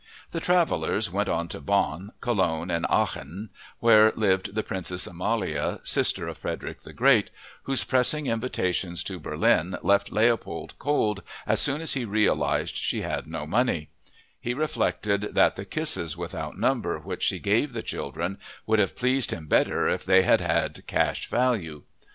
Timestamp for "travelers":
0.39-1.11